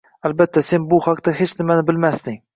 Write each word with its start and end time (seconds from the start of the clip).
Albatta, 0.27 0.63
sen 0.67 0.87
bu 0.95 0.99
haqda 1.09 1.35
hech 1.43 1.55
nimani 1.61 1.87
bilmasding 1.93 2.43